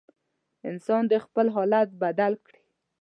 [0.69, 2.61] انسان دې خپل حالت بدل کړي.